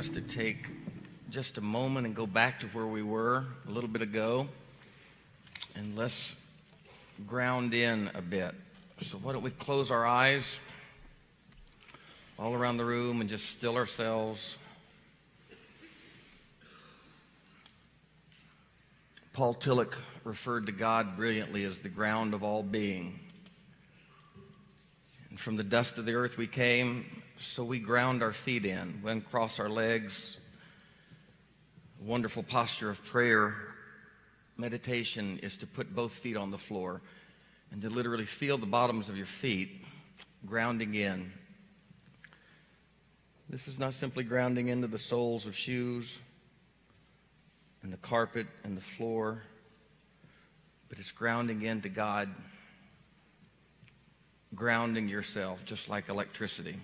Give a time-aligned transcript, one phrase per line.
[0.00, 0.66] us to take
[1.28, 4.48] just a moment and go back to where we were a little bit ago.
[5.74, 6.34] And let's
[7.26, 8.54] ground in a bit.
[9.02, 10.58] So, why don't we close our eyes
[12.38, 14.56] all around the room and just still ourselves?
[19.34, 23.20] Paul Tillich referred to God brilliantly as the ground of all being.
[25.28, 29.00] And from the dust of the earth we came, so we ground our feet in,
[29.02, 30.36] we uncross our legs.
[32.00, 33.54] A wonderful posture of prayer.
[34.58, 37.00] Meditation is to put both feet on the floor
[37.72, 39.70] and to literally feel the bottoms of your feet
[40.46, 41.32] grounding in.
[43.48, 46.18] This is not simply grounding into the soles of shoes
[47.82, 49.42] and the carpet and the floor,
[50.90, 52.28] but it's grounding into God,
[54.54, 56.76] grounding yourself just like electricity.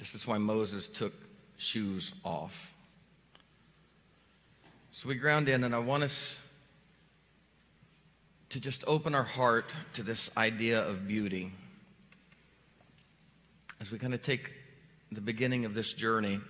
[0.00, 1.12] This is why Moses took
[1.58, 2.72] shoes off.
[4.92, 6.38] So we ground in, and I want us
[8.48, 11.52] to just open our heart to this idea of beauty.
[13.78, 14.50] As we kind of take
[15.12, 16.40] the beginning of this journey,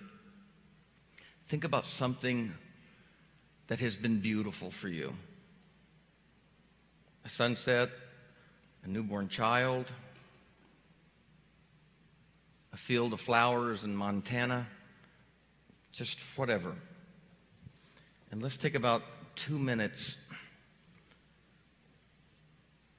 [1.49, 2.53] think about something
[3.67, 5.13] that has been beautiful for you
[7.25, 7.89] a sunset,
[8.83, 9.91] a newborn child,
[12.73, 14.67] a field of flowers in Montana,
[15.91, 16.73] just whatever.
[18.31, 19.03] And let's take about
[19.35, 20.15] two minutes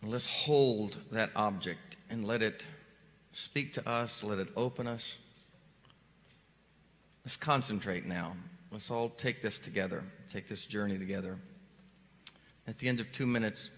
[0.03, 2.63] and let's hold that object and let it
[3.33, 5.17] speak to us, let it open us.
[7.25, 8.37] Let's concentrate now.
[8.73, 11.39] Let's all take this together, take this journey together.
[12.67, 13.71] At the end of two minutes,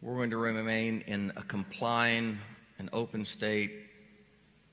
[0.00, 2.38] we're going to remain in a complying
[2.78, 3.72] and open state,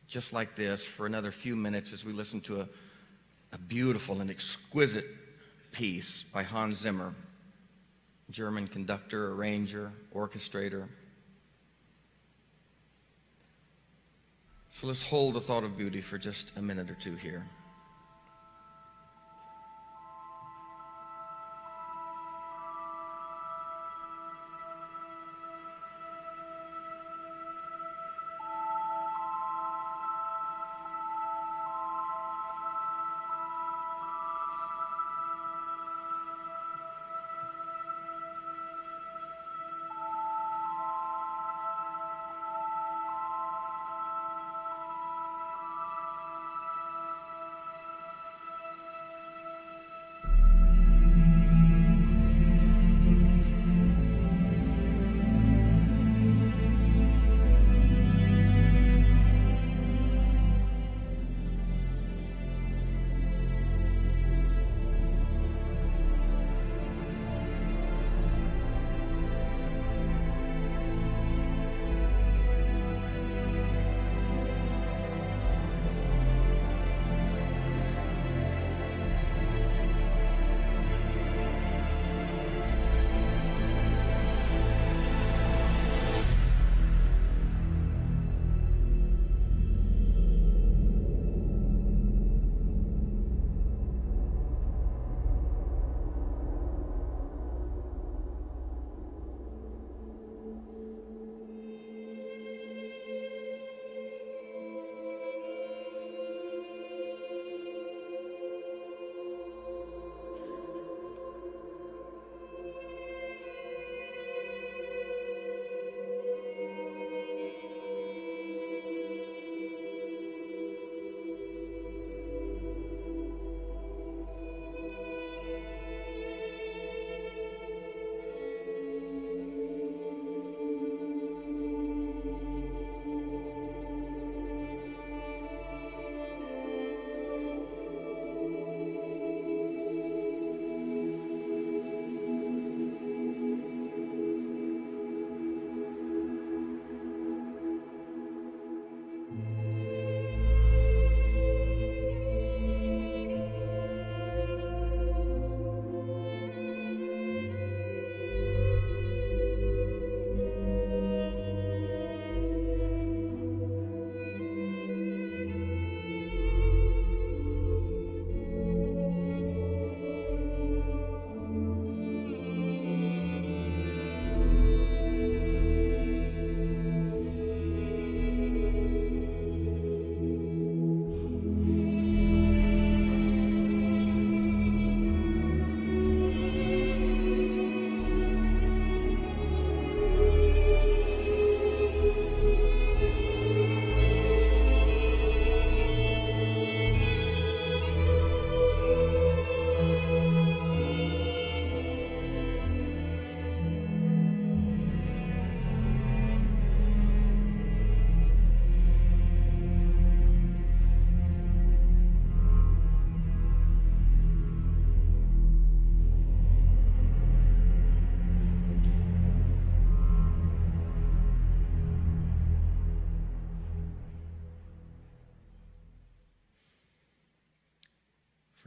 [0.08, 2.68] just like this, for another few minutes as we listen to a,
[3.54, 5.08] a beautiful and exquisite
[5.72, 7.14] piece by Hans Zimmer.
[8.32, 10.88] German conductor, arranger, orchestrator.
[14.72, 17.46] So let's hold the thought of beauty for just a minute or two here.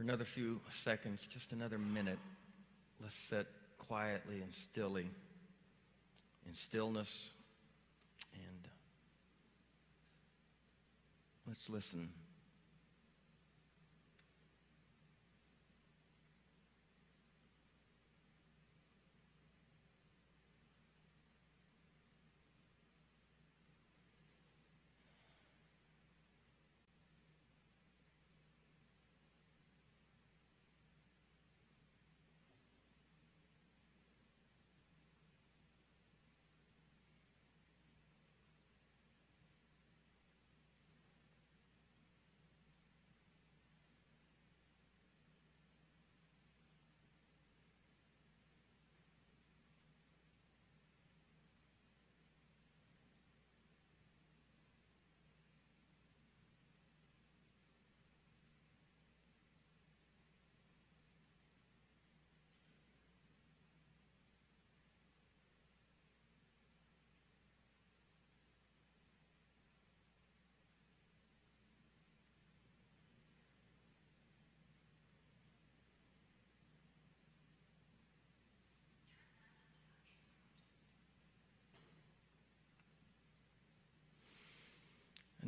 [0.09, 2.17] Another few seconds, just another minute,
[2.99, 3.45] let's sit
[3.77, 5.07] quietly and stilly,
[6.47, 7.29] in stillness,
[8.33, 8.69] and uh,
[11.47, 12.09] let's listen.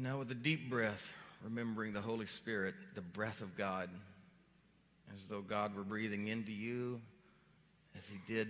[0.02, 1.14] And now, with a deep breath,
[1.44, 3.88] remembering the Holy Spirit, the breath of God,
[5.14, 7.00] as though God were breathing into you
[7.96, 8.48] as He did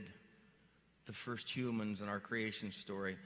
[1.07, 3.17] the first humans in our creation story.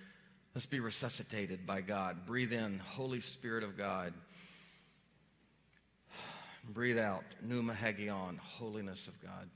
[0.55, 2.25] Let's be resuscitated by God.
[2.25, 4.11] Breathe in, Holy Spirit of God.
[6.67, 9.47] Breathe out, Pneuma Hagion, holiness of God.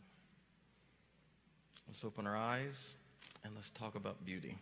[1.88, 2.92] Let's open our eyes
[3.44, 4.60] and let's talk about beauty.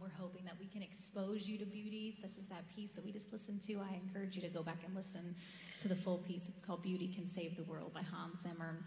[0.00, 3.12] We're hoping that we can expose you to beauty, such as that piece that we
[3.12, 3.74] just listened to.
[3.74, 5.34] I encourage you to go back and listen
[5.78, 6.42] to the full piece.
[6.48, 8.78] It's called Beauty Can Save the World by Hans Zimmer.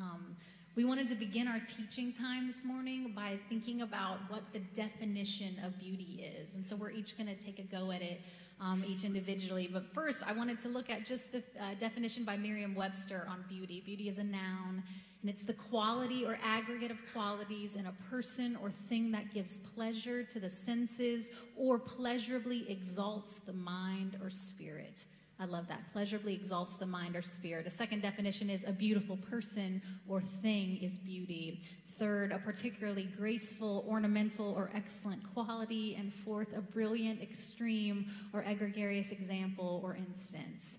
[0.00, 0.36] Um,
[0.76, 5.56] we wanted to begin our teaching time this morning by thinking about what the definition
[5.64, 6.54] of beauty is.
[6.54, 8.20] And so we're each going to take a go at it,
[8.60, 9.68] um, each individually.
[9.72, 13.44] But first, I wanted to look at just the uh, definition by Merriam Webster on
[13.48, 13.82] beauty.
[13.84, 14.82] Beauty is a noun,
[15.22, 19.58] and it's the quality or aggregate of qualities in a person or thing that gives
[19.58, 25.04] pleasure to the senses or pleasurably exalts the mind or spirit.
[25.38, 25.80] I love that.
[25.92, 27.66] Pleasurably exalts the mind or spirit.
[27.66, 31.62] A second definition is a beautiful person or thing is beauty.
[31.98, 35.96] Third, a particularly graceful, ornamental, or excellent quality.
[35.98, 40.78] And fourth, a brilliant, extreme, or egregious example or instance.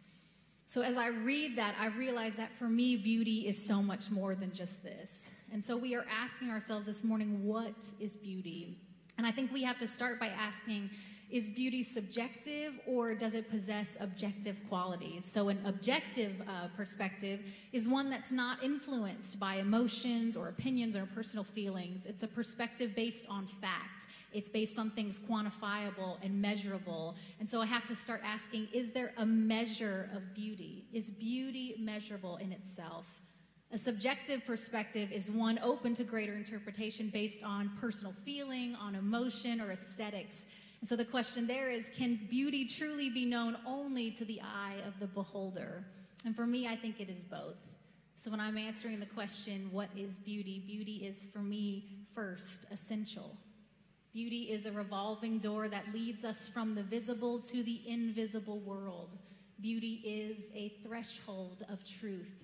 [0.71, 4.35] So as I read that, I realize that for me, beauty is so much more
[4.35, 5.29] than just this.
[5.51, 8.77] And so we are asking ourselves this morning, what is beauty?
[9.17, 10.89] And I think we have to start by asking,
[11.31, 15.25] is beauty subjective or does it possess objective qualities?
[15.25, 17.39] So, an objective uh, perspective
[17.71, 22.05] is one that's not influenced by emotions or opinions or personal feelings.
[22.05, 27.15] It's a perspective based on fact, it's based on things quantifiable and measurable.
[27.39, 30.85] And so, I have to start asking is there a measure of beauty?
[30.91, 33.07] Is beauty measurable in itself?
[33.73, 39.61] A subjective perspective is one open to greater interpretation based on personal feeling, on emotion,
[39.61, 40.45] or aesthetics.
[40.81, 44.77] And so the question there is can beauty truly be known only to the eye
[44.87, 45.85] of the beholder?
[46.25, 47.57] And for me, I think it is both.
[48.15, 50.63] So when I'm answering the question, what is beauty?
[50.65, 53.35] Beauty is for me first essential.
[54.13, 59.17] Beauty is a revolving door that leads us from the visible to the invisible world.
[59.61, 62.40] Beauty is a threshold of truth.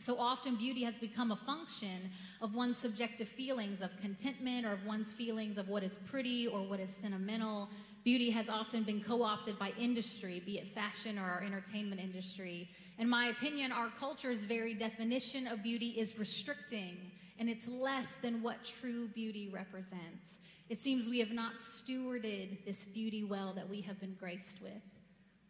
[0.00, 4.86] So often, beauty has become a function of one's subjective feelings of contentment or of
[4.86, 7.68] one's feelings of what is pretty or what is sentimental.
[8.04, 12.70] Beauty has often been co opted by industry, be it fashion or our entertainment industry.
[12.98, 16.96] In my opinion, our culture's very definition of beauty is restricting,
[17.40, 20.38] and it's less than what true beauty represents.
[20.68, 24.82] It seems we have not stewarded this beauty well that we have been graced with.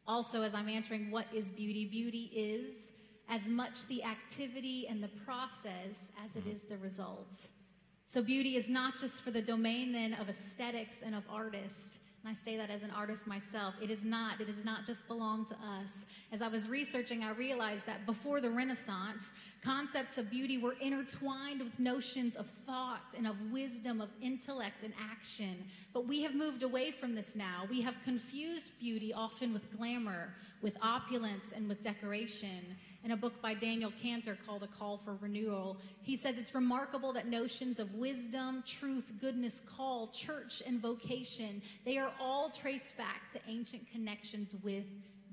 [0.06, 2.92] Also, as I'm answering what is beauty, beauty is
[3.28, 6.68] as much the activity and the process as it mm-hmm.
[6.68, 7.48] the results.
[8.06, 11.98] So beauty is not just for the domain then of aesthetics and of artists.
[12.24, 13.74] And I say that as an artist myself.
[13.80, 14.40] It is not.
[14.40, 16.04] It does not just belong to us.
[16.32, 19.32] As I was researching, I realized that before the Renaissance,
[19.62, 24.94] concepts of beauty were intertwined with notions of thought and of wisdom, of intellect and
[24.98, 25.64] action.
[25.92, 27.66] But we have moved away from this now.
[27.70, 32.76] We have confused beauty often with glamour, with opulence, and with decoration.
[33.08, 35.78] In a book by Daniel Cantor called A Call for Renewal.
[36.02, 41.96] He says it's remarkable that notions of wisdom, truth, goodness, call, church, and vocation, they
[41.96, 44.84] are all traced back to ancient connections with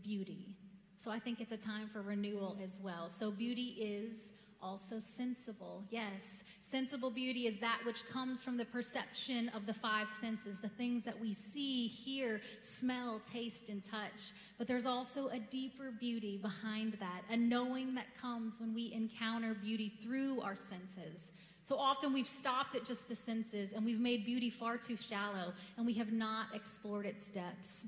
[0.01, 0.55] beauty.
[0.97, 3.09] So I think it's a time for renewal as well.
[3.09, 5.83] So beauty is also sensible.
[5.89, 10.69] Yes, sensible beauty is that which comes from the perception of the five senses, the
[10.69, 14.33] things that we see, hear, smell, taste, and touch.
[14.57, 19.53] But there's also a deeper beauty behind that, a knowing that comes when we encounter
[19.53, 21.31] beauty through our senses.
[21.63, 25.53] So often we've stopped at just the senses and we've made beauty far too shallow
[25.77, 27.87] and we have not explored its depths.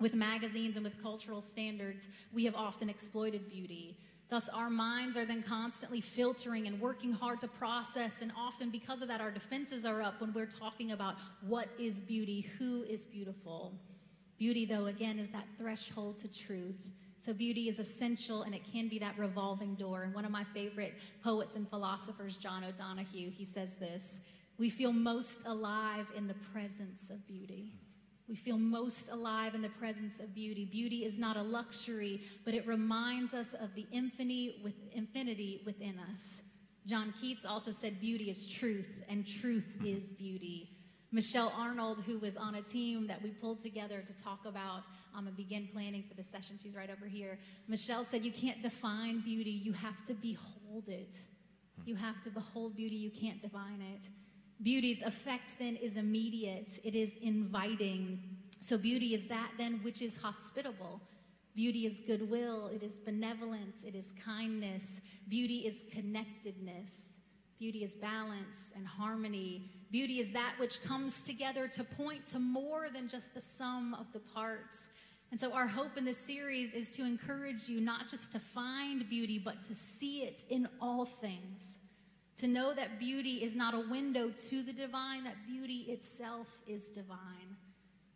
[0.00, 3.98] With magazines and with cultural standards, we have often exploited beauty.
[4.28, 9.00] Thus, our minds are then constantly filtering and working hard to process, and often because
[9.00, 13.06] of that, our defenses are up when we're talking about what is beauty, who is
[13.06, 13.72] beautiful.
[14.38, 16.76] Beauty, though, again, is that threshold to truth.
[17.18, 20.02] So, beauty is essential and it can be that revolving door.
[20.02, 20.94] And one of my favorite
[21.24, 24.20] poets and philosophers, John O'Donohue, he says this
[24.58, 27.72] We feel most alive in the presence of beauty.
[28.28, 30.66] We feel most alive in the presence of beauty.
[30.66, 35.98] Beauty is not a luxury, but it reminds us of the infinity, with, infinity within
[36.10, 36.42] us.
[36.86, 40.70] John Keats also said, Beauty is truth, and truth is beauty.
[41.10, 44.82] Michelle Arnold, who was on a team that we pulled together to talk about
[45.16, 47.38] um, and begin planning for the session, she's right over here.
[47.66, 51.14] Michelle said, You can't define beauty, you have to behold it.
[51.86, 54.06] You have to behold beauty, you can't define it.
[54.62, 58.20] Beauty's effect then is immediate, it is inviting.
[58.60, 61.00] So, beauty is that then which is hospitable.
[61.54, 65.00] Beauty is goodwill, it is benevolence, it is kindness.
[65.28, 66.90] Beauty is connectedness.
[67.58, 69.70] Beauty is balance and harmony.
[69.90, 74.06] Beauty is that which comes together to point to more than just the sum of
[74.12, 74.88] the parts.
[75.30, 79.08] And so, our hope in this series is to encourage you not just to find
[79.08, 81.78] beauty, but to see it in all things
[82.38, 86.88] to know that beauty is not a window to the divine, that beauty itself is
[86.90, 87.56] divine.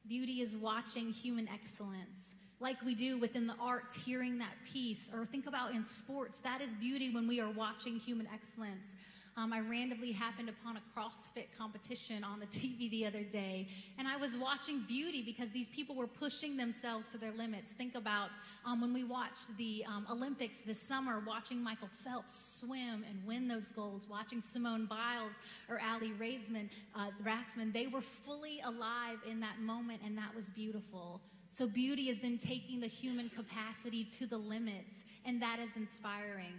[0.08, 5.10] Beauty is watching human excellence, like we do within the arts, hearing that piece.
[5.12, 8.94] Or think about in sports, that is beauty when we are watching human excellence.
[9.34, 13.66] Um, I randomly happened upon a CrossFit competition on the TV the other day,
[13.98, 17.72] and I was watching beauty because these people were pushing themselves to their limits.
[17.72, 18.30] Think about
[18.66, 23.48] um, when we watched the um, Olympics this summer, watching Michael Phelps swim and win
[23.48, 25.32] those golds, watching Simone Biles
[25.68, 30.50] or Aly Raisman, uh, Rassman, they were fully alive in that moment, and that was
[30.50, 31.22] beautiful.
[31.50, 36.54] So, beauty is then taking the human capacity to the limits, and that is inspiring.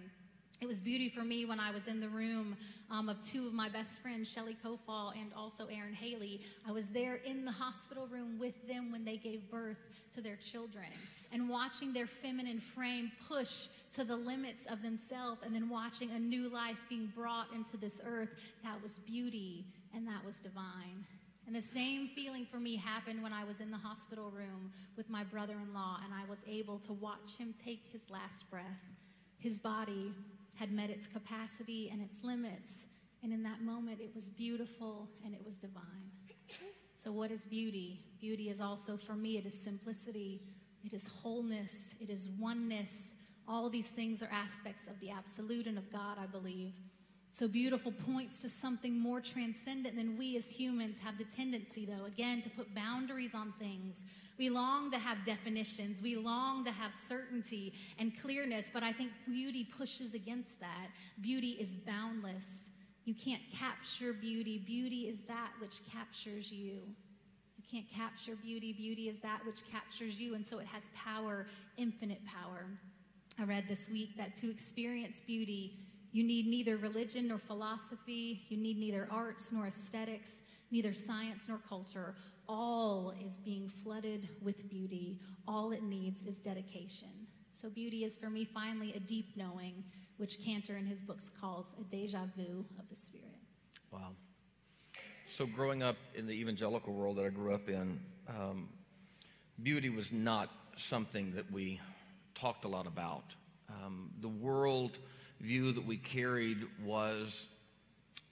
[0.63, 2.55] It was beauty for me when I was in the room
[2.89, 6.39] um, of two of my best friends, Shelly Kofall and also Aaron Haley.
[6.65, 9.75] I was there in the hospital room with them when they gave birth
[10.15, 10.85] to their children
[11.33, 16.17] and watching their feminine frame push to the limits of themselves and then watching a
[16.17, 18.29] new life being brought into this earth.
[18.63, 21.03] That was beauty and that was divine.
[21.45, 25.09] And the same feeling for me happened when I was in the hospital room with
[25.09, 28.63] my brother in law and I was able to watch him take his last breath.
[29.39, 30.13] His body
[30.55, 32.85] had met its capacity and its limits.
[33.21, 36.11] And in that moment, it was beautiful and it was divine.
[36.97, 37.99] So, what is beauty?
[38.19, 40.41] Beauty is also, for me, it is simplicity,
[40.85, 43.13] it is wholeness, it is oneness.
[43.45, 46.73] All these things are aspects of the absolute and of God, I believe.
[47.33, 52.05] So beautiful points to something more transcendent than we as humans have the tendency, though,
[52.05, 54.05] again, to put boundaries on things.
[54.37, 59.09] We long to have definitions, we long to have certainty and clearness, but I think
[59.25, 60.89] beauty pushes against that.
[61.21, 62.69] Beauty is boundless.
[63.05, 64.59] You can't capture beauty.
[64.59, 66.81] Beauty is that which captures you.
[67.57, 68.73] You can't capture beauty.
[68.73, 71.47] Beauty is that which captures you, and so it has power,
[71.77, 72.67] infinite power.
[73.39, 75.79] I read this week that to experience beauty,
[76.13, 78.43] you need neither religion nor philosophy.
[78.47, 82.13] You need neither arts nor aesthetics, neither science nor culture.
[82.47, 85.19] All is being flooded with beauty.
[85.47, 87.09] All it needs is dedication.
[87.55, 89.83] So, beauty is for me finally a deep knowing,
[90.17, 93.39] which Cantor in his books calls a deja vu of the spirit.
[93.91, 94.11] Wow.
[95.25, 98.69] So, growing up in the evangelical world that I grew up in, um,
[99.63, 101.79] beauty was not something that we
[102.35, 103.33] talked a lot about.
[103.69, 104.99] Um, the world
[105.43, 107.47] view that we carried was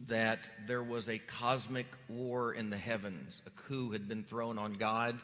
[0.08, 3.42] that there was a cosmic war in the heavens.
[3.46, 5.20] A coup had been thrown on God,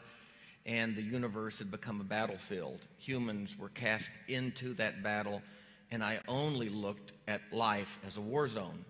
[0.66, 2.80] and the universe had become a battlefield.
[2.98, 5.40] Humans were cast into that battle,
[5.90, 8.84] and I only looked at life as a war zone.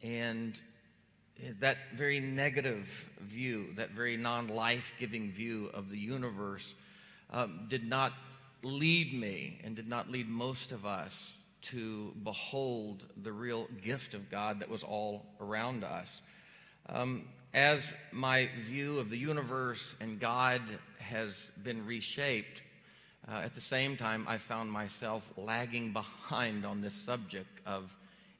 [0.00, 0.58] And
[1.58, 6.74] that very negative view, that very non life giving view of the universe,
[7.30, 8.12] um, did not
[8.62, 11.34] lead me and did not lead most of us
[11.70, 16.22] to behold the real gift of God that was all around us.
[16.88, 20.60] Um, as my view of the universe and God
[20.98, 22.62] has been reshaped,
[23.26, 27.90] uh, at the same time, I found myself lagging behind on this subject of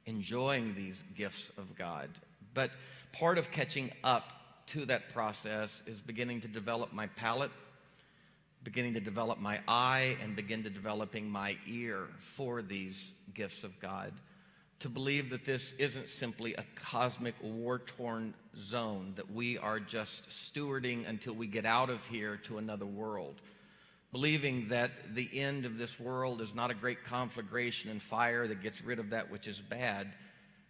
[0.05, 2.09] enjoying these gifts of God.
[2.53, 2.71] But
[3.11, 4.33] part of catching up
[4.67, 7.51] to that process is beginning to develop my palate,
[8.65, 13.79] beginning to develop my eye, and begin to developing my ear for these gifts of
[13.79, 14.11] God.
[14.79, 20.29] To believe that this isn't simply a cosmic war torn zone, that we are just
[20.29, 23.35] stewarding until we get out of here to another world
[24.15, 28.63] believing that the end of this world is not a great conflagration and fire that
[28.63, 30.07] gets rid of that which is bad.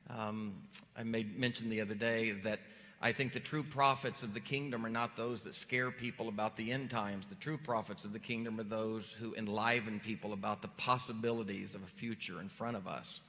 [0.09, 0.55] Um,
[0.97, 2.59] I made mention the other day that
[3.01, 6.55] I think the true prophets of the kingdom are not those that scare people about
[6.55, 7.25] the end times.
[7.27, 11.83] The true prophets of the kingdom are those who enliven people about the possibilities of
[11.83, 13.19] a future in front of us.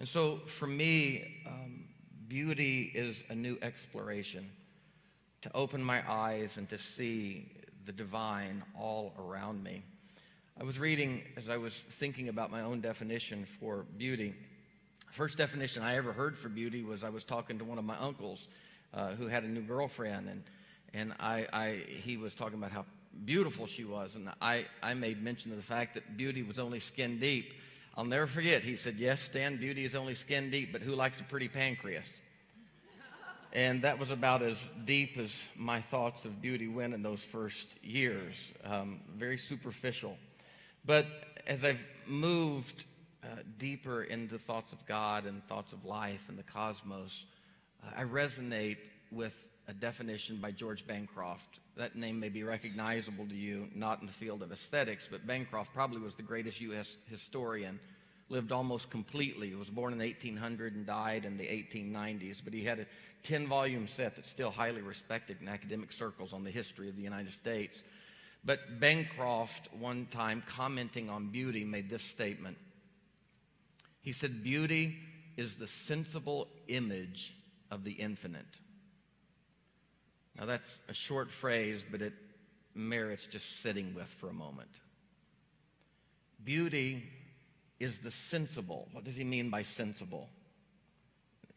[0.00, 1.84] And so for me, um,
[2.28, 4.50] beauty is a new exploration
[5.42, 7.50] to open my eyes and to see
[7.86, 9.82] the divine all around me.
[10.60, 14.34] I was reading as I was thinking about my own definition for beauty.
[15.12, 17.96] First definition I ever heard for beauty was I was talking to one of my
[17.98, 18.48] uncles
[18.96, 20.42] uh, who had a new girlfriend, and
[20.94, 22.84] and I, I he was talking about how
[23.24, 26.80] beautiful she was, and I I made mention of the fact that beauty was only
[26.80, 27.52] skin deep.
[27.96, 28.62] I'll never forget.
[28.62, 32.06] He said, "Yes, Stan, beauty is only skin deep, but who likes a pretty pancreas?"
[33.52, 37.68] And that was about as deep as my thoughts of beauty went in those first
[37.82, 40.18] years, um, very superficial.
[40.84, 41.06] But
[41.46, 42.84] as I've moved
[43.24, 43.28] uh,
[43.58, 47.24] deeper into thoughts of God and thoughts of life and the cosmos,
[47.96, 48.78] I resonate
[49.10, 49.34] with
[49.68, 51.60] a definition by George Bancroft.
[51.76, 55.74] That name may be recognizable to you, not in the field of aesthetics, but Bancroft
[55.74, 56.96] probably was the greatest U.S.
[57.10, 57.78] historian
[58.28, 59.54] lived almost completely.
[59.54, 62.86] Was born in 1800 and died in the 1890s, but he had a
[63.22, 67.02] 10 volume set that's still highly respected in academic circles on the history of the
[67.02, 67.82] United States.
[68.44, 72.56] But Bancroft, one time commenting on beauty, made this statement.
[74.02, 74.98] He said, Beauty
[75.36, 77.34] is the sensible image
[77.70, 78.60] of the infinite.
[80.38, 82.12] Now, that's a short phrase, but it
[82.74, 84.68] merits just sitting with for a moment.
[86.44, 87.02] Beauty
[87.80, 88.88] is the sensible.
[88.92, 90.28] What does he mean by sensible?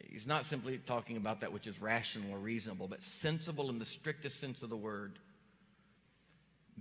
[0.10, 3.86] He's not simply talking about that which is rational or reasonable, but sensible in the
[3.86, 5.20] strictest sense of the word.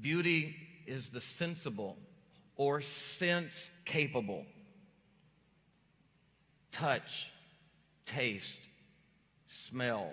[0.00, 1.98] Beauty is the sensible
[2.56, 4.46] or sense capable.
[6.72, 7.30] Touch,
[8.06, 8.60] taste,
[9.48, 10.12] smell,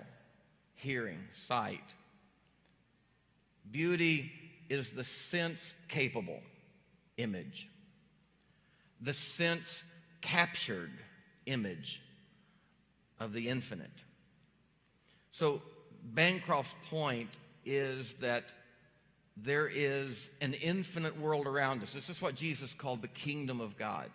[0.74, 1.94] hearing, sight.
[3.70, 4.32] Beauty
[4.68, 6.40] is the sense capable
[7.16, 7.68] image
[9.00, 9.84] the sense
[10.20, 10.90] captured
[11.46, 12.02] image
[13.20, 13.90] of the infinite.
[15.32, 15.62] So,
[16.02, 17.30] Bancroft's point
[17.64, 18.44] is that
[19.36, 21.92] there is an infinite world around us.
[21.92, 24.10] This is what Jesus called the kingdom of God.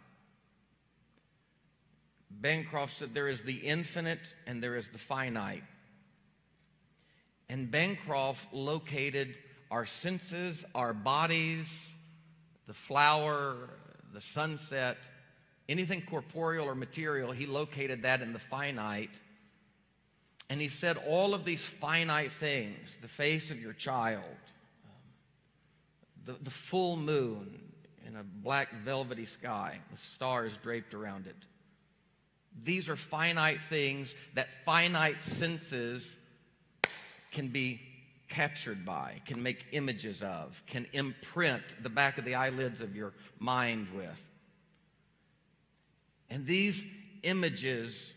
[2.39, 5.63] Bancroft said there is the infinite and there is the finite.
[7.50, 9.38] And Bancroft located
[9.70, 11.67] our senses, our bodies,
[12.67, 13.70] the flower,
[14.13, 14.98] the sunset,
[15.67, 19.20] anything corporeal or material, he located that in the finite.
[20.50, 24.24] And he said, all of these finite things, the face of your child,
[24.86, 24.91] um,
[26.26, 27.62] the, the full moon
[28.06, 31.38] in a black velvety sky with stars draped around it.
[32.64, 36.16] These are finite things that finite senses
[37.32, 37.82] can be
[38.28, 43.14] captured by, can make images of, can imprint the back of the eyelids of your
[43.40, 44.24] mind with.
[46.30, 46.86] And these
[47.24, 48.14] images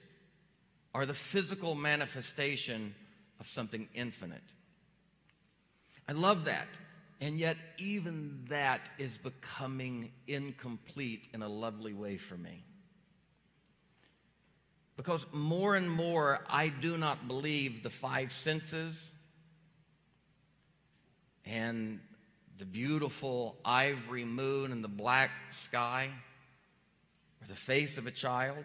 [0.94, 2.94] are the physical manifestation
[3.40, 4.42] of something infinite.
[6.08, 6.68] I love that.
[7.20, 12.64] And yet, even that is becoming incomplete in a lovely way for me.
[14.96, 19.12] Because more and more, I do not believe the five senses
[21.44, 22.00] and
[22.58, 25.30] the beautiful ivory moon and the black
[25.64, 26.10] sky
[27.42, 28.64] or the face of a child.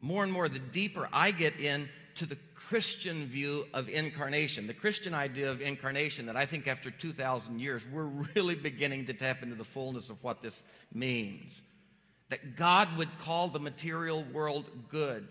[0.00, 5.12] More and more, the deeper I get into the Christian view of incarnation, the Christian
[5.12, 9.56] idea of incarnation, that I think after 2,000 years, we're really beginning to tap into
[9.56, 10.62] the fullness of what this
[10.94, 11.60] means.
[12.30, 15.28] That God would call the material world good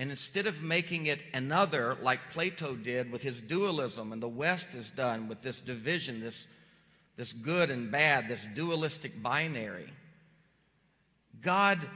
[0.00, 4.72] and instead of making it another, like Plato did with his dualism, and the West
[4.72, 6.46] has done with this division, this,
[7.18, 9.92] this good and bad, this dualistic binary.
[11.42, 11.86] God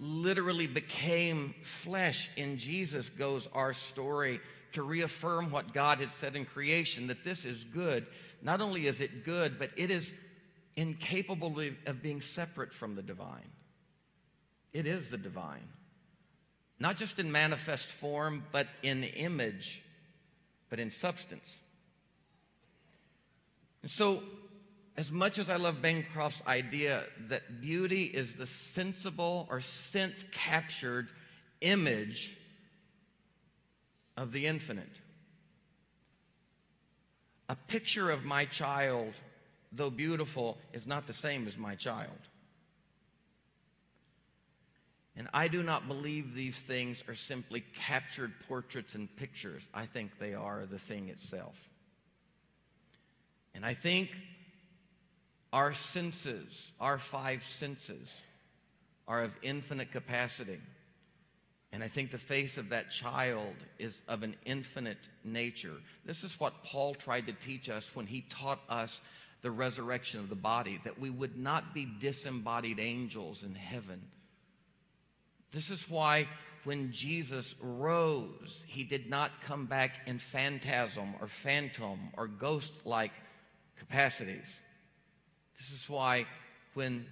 [0.00, 4.40] literally became flesh in Jesus, goes our story
[4.72, 8.08] to reaffirm what God had said in creation that this is good.
[8.42, 10.12] Not only is it good, but it is
[10.76, 13.50] incapable of being separate from the divine.
[14.72, 15.68] It is the divine.
[16.78, 19.82] Not just in manifest form, but in image,
[20.70, 21.48] but in substance.
[23.82, 24.22] And so,
[24.96, 31.08] as much as I love Bancroft's idea that beauty is the sensible or sense captured
[31.60, 32.36] image
[34.16, 35.00] of the infinite,
[37.48, 39.14] a picture of my child,
[39.72, 42.10] though beautiful, is not the same as my child.
[45.16, 49.68] And I do not believe these things are simply captured portraits and pictures.
[49.74, 51.56] I think they are the thing itself.
[53.54, 54.16] And I think
[55.52, 58.08] our senses, our five senses,
[59.06, 60.58] are of infinite capacity.
[61.72, 65.76] And I think the face of that child is of an infinite nature.
[66.04, 69.00] This is what Paul tried to teach us when he taught us
[69.42, 74.00] the resurrection of the body, that we would not be disembodied angels in heaven.
[75.50, 76.28] This is why
[76.64, 83.12] when Jesus rose, he did not come back in phantasm or phantom or ghost like
[83.76, 84.46] capacities.
[85.58, 86.26] This is why
[86.74, 87.04] when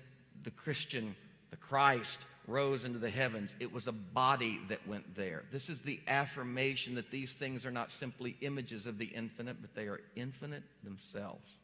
[0.44, 1.14] the Christian,
[1.50, 5.44] the Christ, rose into the heavens, it was a body that went there.
[5.52, 9.74] This is the affirmation that these things are not simply images of the infinite, but
[9.74, 11.56] they are infinite themselves.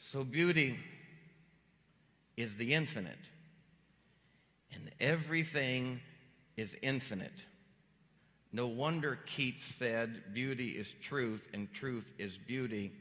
[0.00, 0.78] So, beauty
[2.36, 3.28] is the infinite,
[4.72, 6.00] and everything
[6.56, 7.44] is infinite.
[8.52, 12.92] No wonder Keats said, Beauty is truth, and truth is beauty.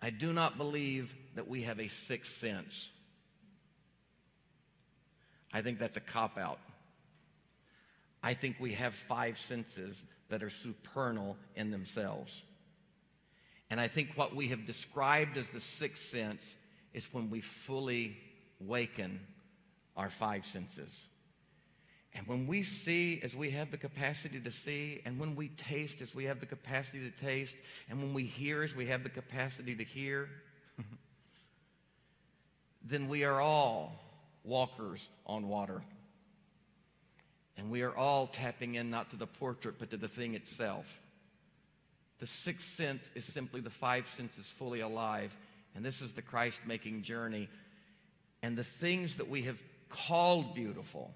[0.00, 2.88] I do not believe that we have a sixth sense.
[5.52, 6.60] I think that's a cop out.
[8.22, 12.42] I think we have five senses that are supernal in themselves.
[13.70, 16.54] And I think what we have described as the sixth sense
[16.94, 18.16] is when we fully
[18.60, 19.20] waken
[19.96, 21.04] our five senses.
[22.14, 26.00] And when we see as we have the capacity to see, and when we taste
[26.00, 27.56] as we have the capacity to taste,
[27.90, 30.30] and when we hear as we have the capacity to hear,
[32.82, 34.00] then we are all
[34.44, 35.82] walkers on water.
[37.58, 40.86] And we are all tapping in not to the portrait, but to the thing itself.
[42.18, 45.36] The sixth sense is simply the five senses fully alive.
[45.74, 47.48] And this is the Christ making journey.
[48.42, 51.12] And the things that we have called beautiful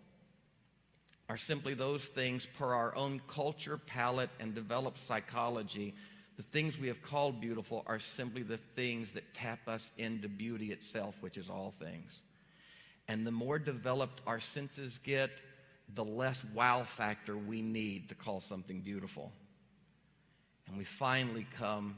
[1.29, 5.95] are simply those things per our own culture, palate, and developed psychology.
[6.37, 10.73] The things we have called beautiful are simply the things that tap us into beauty
[10.73, 12.21] itself, which is all things.
[13.09, 15.31] And the more developed our senses get,
[15.95, 19.33] the less wow factor we need to call something beautiful.
[20.70, 21.96] And we finally come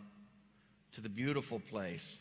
[0.92, 2.16] to the beautiful place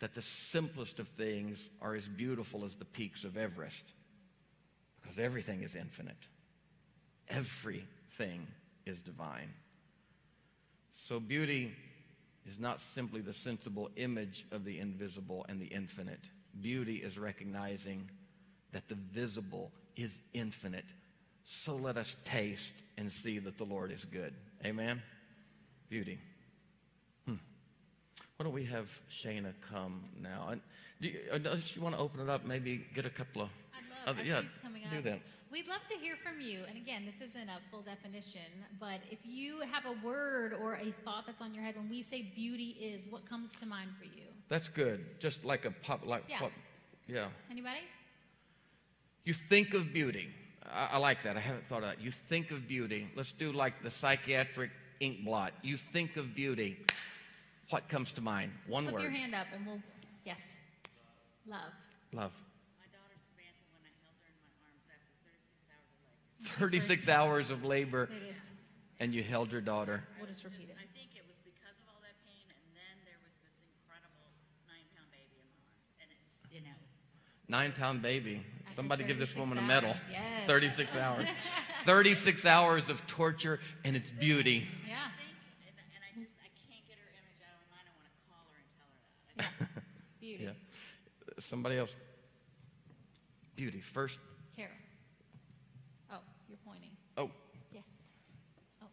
[0.00, 3.92] that the simplest of things are as beautiful as the peaks of Everest
[5.00, 6.16] because everything is infinite.
[7.28, 8.48] Everything
[8.86, 9.50] is divine.
[10.96, 11.72] So beauty
[12.44, 16.28] is not simply the sensible image of the invisible and the infinite.
[16.60, 18.10] Beauty is recognizing
[18.72, 20.86] that the visible is infinite.
[21.44, 24.34] So let us taste and see that the Lord is good.
[24.64, 25.00] Amen?
[25.88, 26.18] Beauty.
[27.26, 27.34] Hmm.
[28.36, 30.48] Why don't we have Shana come now?
[30.50, 30.60] And
[31.00, 32.44] do you, uh, do you want to open it up?
[32.44, 33.48] Maybe get a couple of
[34.06, 35.20] other, yeah, she's coming do that.
[35.50, 36.60] We'd love to hear from you.
[36.68, 38.42] And again, this isn't a full definition,
[38.78, 42.02] but if you have a word or a thought that's on your head when we
[42.02, 44.26] say beauty is, what comes to mind for you?
[44.48, 45.06] That's good.
[45.20, 46.42] Just like a pop, like Yeah.
[46.42, 46.52] what?
[47.06, 47.28] Yeah.
[47.50, 47.80] Anybody?
[49.24, 50.28] You think of beauty.
[50.70, 51.36] I, I like that.
[51.36, 52.00] I haven't thought of that.
[52.00, 53.08] You think of beauty.
[53.16, 55.52] Let's do like the psychiatric ink blot.
[55.62, 56.76] You think of beauty.
[57.70, 58.52] What comes to mind?
[58.66, 59.02] One Slip word.
[59.02, 59.80] your hand up and we'll,
[60.24, 60.54] yes.
[61.46, 61.60] Love.
[62.12, 62.32] Love.
[62.80, 65.12] My daughter Samantha, when I held her in my arms after
[66.48, 68.40] 36 36 hours of labor, hours of labor,
[69.00, 70.04] and you held your daughter.
[70.16, 70.76] We'll just repeat it.
[70.80, 74.32] I think it was because of all that pain, and then there was this incredible
[74.64, 76.76] nine-pound baby in my arms, and it's you know.
[77.48, 78.42] Nine pound baby.
[78.76, 79.94] Somebody give this 36 woman a medal.
[80.12, 80.46] Yes.
[80.46, 81.26] 36 hours.
[81.84, 84.66] 36 hours of torture and its beauty.
[84.86, 84.94] Yeah.
[85.66, 87.88] and, and I just I can't get her image out of my mind.
[87.88, 89.82] I want to call her and tell her that.
[90.20, 90.44] Beauty.
[90.44, 91.40] Yeah.
[91.40, 91.90] Somebody else.
[93.56, 93.80] Beauty.
[93.80, 94.20] First.
[94.54, 94.70] Carol.
[96.12, 96.90] Oh, you're pointing.
[97.16, 97.30] Oh,
[97.72, 97.84] Yes.
[98.82, 98.86] Oh,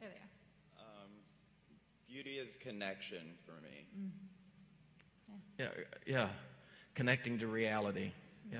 [0.00, 1.02] there they are.
[1.04, 1.10] Um,
[2.08, 3.86] Beauty is connection for me.
[5.58, 5.68] Yeah,
[6.06, 6.28] yeah.
[6.94, 8.12] Connecting to reality.
[8.50, 8.58] Yeah.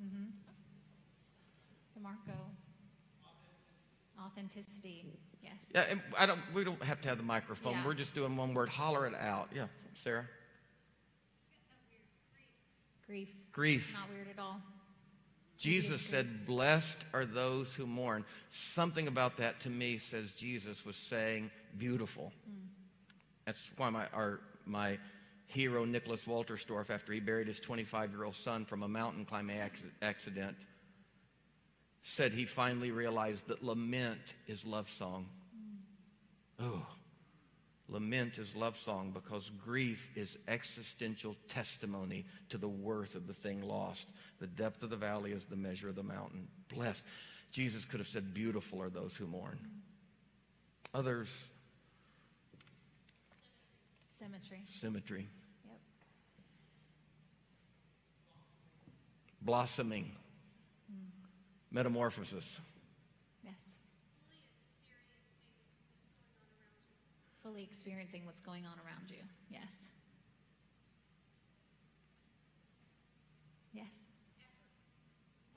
[0.00, 0.06] Mm-hmm.
[0.06, 2.06] Mm-hmm.
[2.06, 2.36] DeMarco.
[4.24, 5.04] Authenticity.
[5.42, 5.52] Yes.
[5.74, 7.72] Yeah, and I don't, we don't have to have the microphone.
[7.72, 7.86] Yeah.
[7.86, 8.68] We're just doing one word.
[8.68, 9.48] Holler it out.
[9.54, 10.24] Yeah, Sarah.
[13.06, 13.28] Grief.
[13.52, 13.96] Grief.
[13.98, 14.60] Not weird at all.
[15.58, 18.24] Jesus said, Blessed are those who mourn.
[18.50, 22.32] Something about that to me says Jesus was saying beautiful.
[22.48, 22.68] Mm.
[23.44, 24.98] That's why my, our, my
[25.50, 29.60] hero, Nicholas Wolterstorff, after he buried his 25 year old son from a mountain climbing
[30.02, 30.56] accident,
[32.02, 35.26] said he finally realized that lament is love song.
[36.58, 36.86] Oh,
[37.88, 43.62] lament is love song because grief is existential testimony to the worth of the thing
[43.62, 44.08] lost.
[44.38, 46.48] The depth of the valley is the measure of the mountain.
[46.68, 47.02] Blessed.
[47.50, 49.58] Jesus could have said, Beautiful are those who mourn.
[50.94, 51.28] Others,
[54.18, 54.62] Symmetry.
[54.68, 55.28] symmetry.
[59.40, 59.46] Yep.
[59.46, 60.12] Blossoming.
[61.72, 62.60] Metamorphosis.
[63.44, 63.54] Yes.
[67.42, 69.22] Fully experiencing what's going on around you.
[69.50, 69.72] Yes.
[73.72, 73.86] Yes.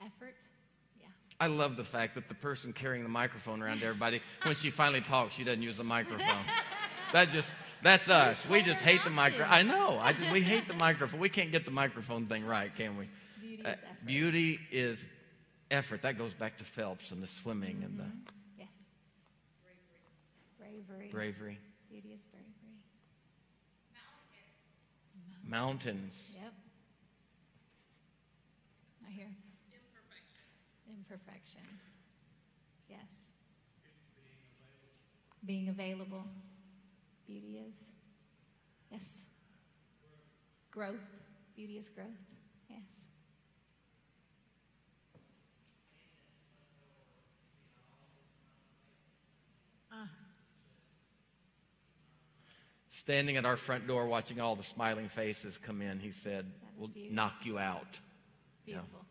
[0.00, 0.36] Effort.
[1.00, 1.08] Yeah.
[1.40, 4.70] I love the fact that the person carrying the microphone around to everybody, when she
[4.70, 6.44] finally talks, she doesn't use the microphone.
[7.12, 8.46] That just, that's us.
[8.48, 9.52] We just hate the microphone.
[9.52, 9.98] I know.
[10.00, 11.18] I, we hate the microphone.
[11.18, 13.06] We can't get the microphone thing right, can we?
[13.64, 14.06] Beauty is Uh, effort.
[14.06, 15.06] beauty is
[15.70, 16.02] effort.
[16.02, 18.06] That goes back to Phelps and the swimming and the
[18.58, 18.68] Yes.
[20.58, 21.08] Bravery.
[21.10, 21.58] bravery.
[21.90, 22.50] Beauty is bravery.
[25.46, 26.36] Mountains.
[26.40, 26.54] Yep.
[29.06, 29.28] I hear.
[29.72, 30.44] Imperfection.
[30.88, 31.80] Imperfection.
[32.88, 33.06] Yes.
[35.44, 36.24] Being available.
[37.26, 37.74] Beauty is.
[38.90, 39.10] Yes.
[40.70, 41.00] Growth.
[41.54, 42.08] Beauty is growth.
[42.70, 42.82] Yes.
[49.90, 50.08] Ah,
[53.04, 56.88] Standing at our front door watching all the smiling faces come in, he said, We'll
[56.88, 57.10] beauty.
[57.12, 57.98] knock you out.
[58.64, 58.76] Yeah.
[58.76, 59.04] beautiful.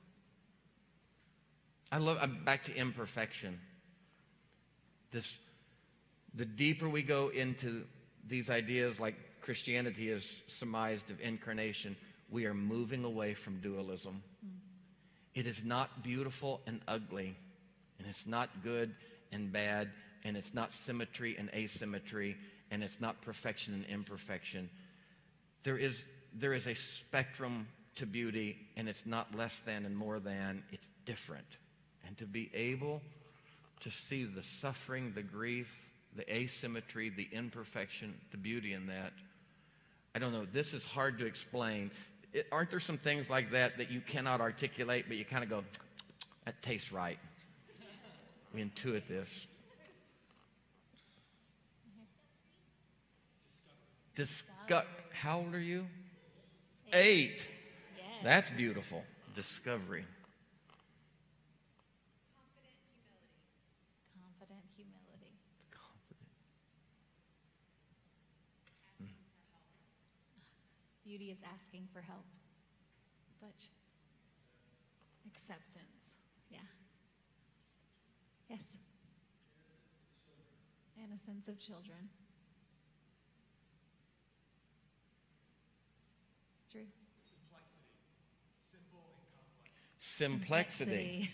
[1.92, 3.60] I love, I'm back to imperfection.
[5.12, 5.38] This,
[6.34, 7.84] the deeper we go into
[8.28, 11.96] these ideas like Christianity is surmised of incarnation,
[12.32, 14.24] we are moving away from dualism.
[14.44, 14.50] Mm.
[15.36, 17.36] It is not beautiful and ugly,
[18.00, 18.96] and it's not good
[19.32, 19.92] and bad,
[20.24, 22.38] and it's not symmetry and asymmetry,
[22.74, 24.68] and it's not perfection and imperfection.
[25.64, 30.20] There is, there is a spectrum to beauty, and it's not less than and more
[30.20, 31.46] than, it's different.
[32.08, 33.00] And to be able
[33.82, 35.78] to see the suffering, the grief,
[36.16, 39.14] the asymmetry, the imperfection, the beauty in that,
[40.16, 41.92] I don't know, this is hard to explain.
[42.34, 45.50] It, aren't there some things like that that you cannot articulate, but you kind of
[45.52, 45.64] go,
[46.46, 47.20] that tastes right?
[48.52, 49.30] We intuit this.
[54.16, 55.88] Disco- How old are you?
[56.92, 57.48] Eight.
[57.98, 58.08] Yes.
[58.24, 59.04] That's beautiful.
[59.36, 60.06] Discovery.
[64.14, 65.34] Confident humility.
[65.72, 66.30] Confident.
[69.02, 69.08] Mm.
[71.04, 72.26] Beauty is asking for help.
[73.42, 73.72] Butch.
[75.26, 76.14] Acceptance.
[76.52, 76.60] Yeah.
[78.50, 78.62] Yes.
[81.04, 82.10] Innocence of children.
[86.74, 86.82] Drew.
[90.02, 91.30] Simplexity.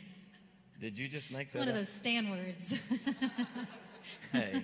[0.80, 2.76] Did you just make It's that one of those Stan words.
[4.32, 4.64] Hey,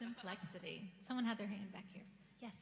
[0.00, 0.82] Simplexity.
[1.06, 2.02] Someone had their hand back here.
[2.42, 2.52] Yes.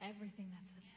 [0.00, 0.90] Everything that's within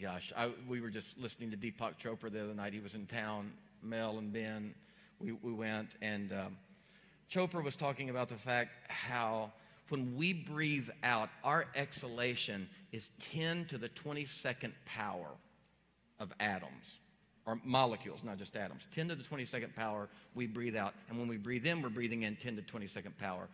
[0.00, 0.02] us.
[0.02, 2.72] gosh, I, we were just listening to Deepak Chopra the other night.
[2.72, 3.52] He was in town.
[3.82, 4.74] Mel and Ben,
[5.18, 6.56] we, we went, and um,
[7.30, 9.52] Chopra was talking about the fact how
[9.88, 15.28] when we breathe out, our exhalation is 10 to the 22nd power
[16.18, 16.98] of atoms
[17.46, 18.88] or molecules, not just atoms.
[18.94, 20.94] 10 to the 22nd power we breathe out.
[21.08, 23.48] And when we breathe in, we're breathing in 10 to 22nd power.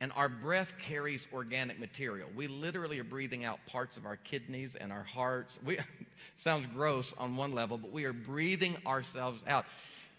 [0.00, 2.28] And our breath carries organic material.
[2.36, 5.58] We literally are breathing out parts of our kidneys and our hearts.
[5.64, 5.78] We,
[6.36, 9.64] sounds gross on one level, but we are breathing ourselves out.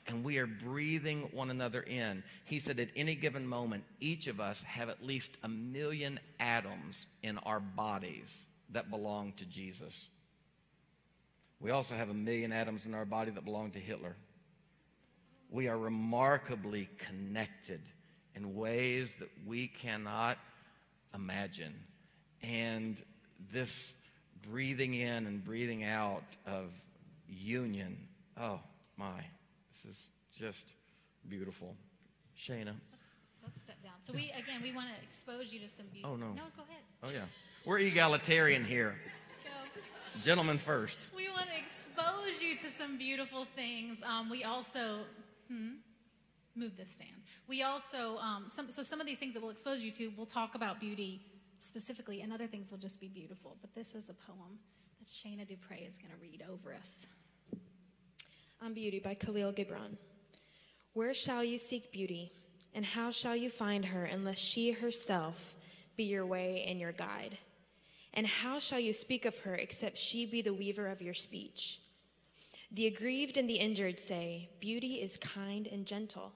[0.10, 2.24] And we are breathing one another in.
[2.46, 7.06] He said at any given moment, each of us have at least a million atoms
[7.22, 10.08] in our bodies that belong to Jesus.
[11.60, 14.16] We also have a million atoms in our body that belong to Hitler.
[15.52, 17.82] We are remarkably connected
[18.34, 20.40] in ways that we cannot
[21.14, 21.76] imagine.
[22.42, 23.00] And
[23.54, 23.94] this
[24.42, 26.72] breathing in and breathing out of
[27.28, 28.08] union,
[28.40, 28.60] oh
[28.98, 29.24] my,
[29.84, 30.66] this is just
[31.28, 31.76] beautiful.
[32.38, 32.74] Shayna.
[33.44, 33.94] Let's step down.
[34.06, 36.06] So we again we want to expose you to some beauty.
[36.06, 36.28] Oh, no.
[36.28, 36.84] No, go ahead.
[37.04, 37.26] Oh, yeah.
[37.66, 38.96] We're egalitarian here.
[40.24, 40.98] Gentlemen first.
[41.16, 43.98] We want to expose you to some beautiful things.
[44.04, 45.02] Um, we also,
[45.48, 45.76] hmm,
[46.56, 47.12] move this stand.
[47.48, 50.26] We also, um, some, so some of these things that we'll expose you to, we'll
[50.26, 51.22] talk about beauty
[51.58, 53.56] specifically, and other things will just be beautiful.
[53.62, 54.60] But this is a poem
[55.00, 57.06] that Shana Dupre is going to read over us.
[58.62, 59.96] On Beauty by Khalil Gibran.
[60.92, 62.34] Where shall you seek beauty,
[62.76, 65.56] and how shall you find her unless she herself
[65.96, 67.38] be your way and your guide?
[68.14, 71.80] And how shall you speak of her except she be the weaver of your speech?
[72.70, 76.34] The aggrieved and the injured say, Beauty is kind and gentle.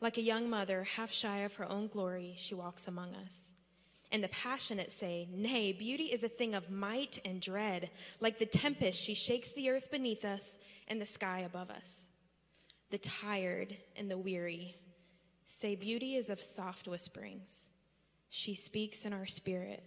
[0.00, 3.52] Like a young mother, half shy of her own glory, she walks among us.
[4.10, 7.90] And the passionate say, Nay, beauty is a thing of might and dread.
[8.20, 12.06] Like the tempest, she shakes the earth beneath us and the sky above us.
[12.90, 14.76] The tired and the weary
[15.44, 17.68] say, Beauty is of soft whisperings.
[18.30, 19.84] She speaks in our spirit.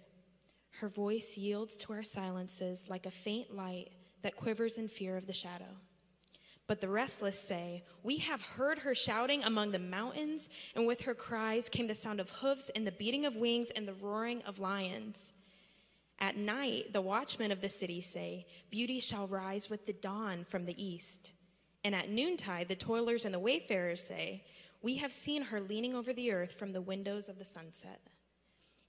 [0.79, 5.27] Her voice yields to our silences like a faint light that quivers in fear of
[5.27, 5.77] the shadow.
[6.71, 11.13] But the restless say, We have heard her shouting among the mountains, and with her
[11.13, 14.57] cries came the sound of hoofs and the beating of wings and the roaring of
[14.57, 15.33] lions.
[16.17, 20.65] At night, the watchmen of the city say, Beauty shall rise with the dawn from
[20.65, 21.33] the east.
[21.83, 24.45] And at noontide, the toilers and the wayfarers say,
[24.81, 27.99] We have seen her leaning over the earth from the windows of the sunset.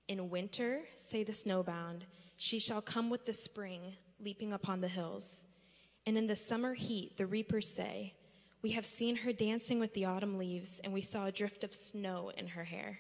[0.07, 2.03] In winter, say the snowbound,
[2.37, 5.47] she shall come with the spring, leaping upon the hills.
[6.07, 8.15] And in the summer heat, the reapers say,
[8.63, 11.75] We have seen her dancing with the autumn leaves, and we saw a drift of
[11.75, 12.99] snow in her hair.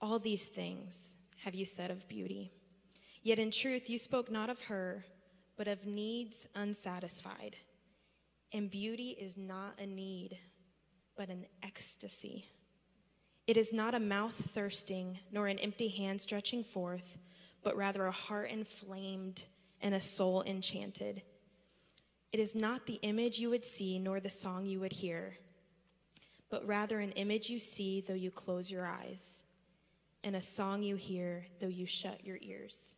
[0.00, 1.14] All these things
[1.44, 2.52] have you said of beauty.
[3.22, 5.04] Yet in truth, you spoke not of her,
[5.56, 7.56] but of needs unsatisfied.
[8.52, 10.38] And beauty is not a need,
[11.16, 12.46] but an ecstasy.
[13.46, 17.18] It is not a mouth thirsting, nor an empty hand stretching forth,
[17.62, 19.44] but rather a heart inflamed
[19.80, 21.22] and a soul enchanted.
[22.32, 25.38] It is not the image you would see, nor the song you would hear,
[26.48, 29.42] but rather an image you see though you close your eyes,
[30.22, 32.94] and a song you hear though you shut your ears.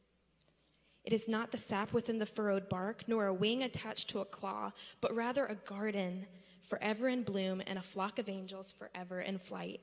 [1.04, 4.24] It is not the sap within the furrowed bark, nor a wing attached to a
[4.24, 6.26] claw, but rather a garden
[6.62, 9.80] forever in bloom and a flock of angels forever in flight.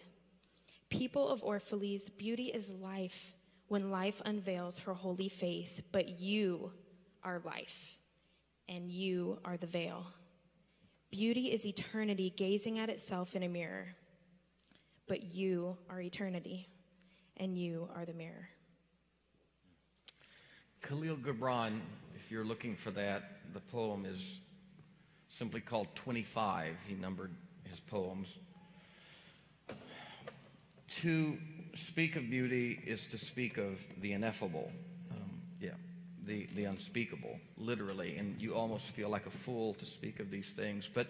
[0.89, 3.35] People of Orphalese, beauty is life
[3.67, 6.71] when life unveils her holy face, but you
[7.23, 7.98] are life,
[8.69, 10.05] and you are the veil.
[11.11, 13.87] Beauty is eternity gazing at itself in a mirror,
[15.07, 16.69] but you are eternity,
[17.37, 18.47] and you are the mirror.
[20.83, 21.81] Khalil Gibran,
[22.15, 24.39] if you're looking for that, the poem is
[25.27, 26.75] simply called 25.
[26.87, 27.31] He numbered
[27.63, 28.37] his poems.
[31.01, 31.37] To
[31.75, 34.71] speak of beauty is to speak of the ineffable.
[36.29, 38.17] The, the unspeakable, literally.
[38.17, 40.87] And you almost feel like a fool to speak of these things.
[40.93, 41.07] But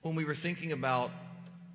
[0.00, 1.12] when we were thinking about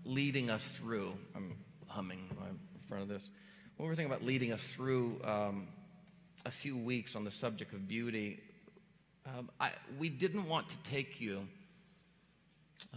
[0.04, 1.56] leading us through, I'm
[1.88, 3.30] humming in front of this.
[3.78, 5.70] When we were thinking about leading us through um,
[6.46, 8.42] a few weeks on the subject of beauty,
[9.26, 11.48] um, I, we didn't want to take you.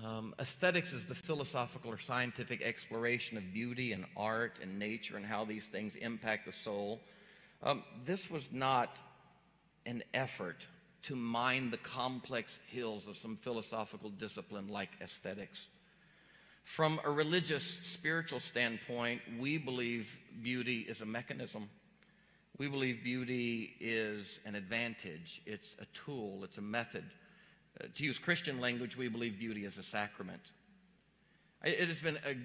[0.04, 5.24] Um, aesthetics is the philosophical or scientific exploration of beauty and art and nature and
[5.24, 7.00] how these things impact the soul.
[7.62, 9.00] Um, this was not
[9.86, 10.66] an effort
[11.02, 15.66] to mine the complex hills of some philosophical discipline like aesthetics.
[16.64, 21.68] From a religious, spiritual standpoint, we believe beauty is a mechanism.
[22.58, 27.04] We believe beauty is an advantage, it's a tool, it's a method.
[27.82, 30.42] Uh, to use Christian language, we believe beauty is a sacrament.
[31.64, 32.36] It has been, a,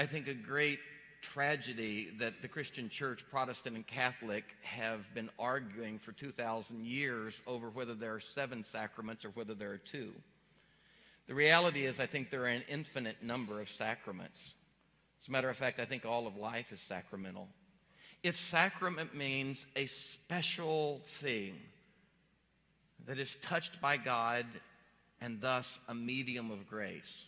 [0.00, 0.78] I think, a great
[1.20, 7.70] tragedy that the Christian church, Protestant and Catholic, have been arguing for 2,000 years over
[7.70, 10.12] whether there are seven sacraments or whether there are two.
[11.26, 14.54] The reality is, I think there are an infinite number of sacraments.
[15.22, 17.48] As a matter of fact, I think all of life is sacramental.
[18.22, 21.54] If sacrament means a special thing
[23.06, 24.46] that is touched by God
[25.20, 27.24] and thus a medium of grace,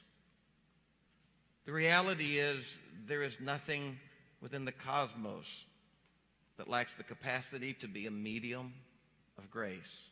[1.66, 3.98] the reality is there is nothing
[4.40, 5.64] within the cosmos
[6.56, 8.72] that lacks the capacity to be a medium
[9.38, 10.04] of grace.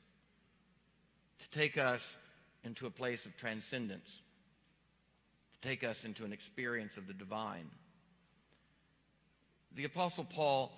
[1.38, 2.16] to take us
[2.64, 4.22] into a place of transcendence,
[5.53, 7.70] to take us into an experience of the divine.
[9.74, 10.72] The Apostle Paul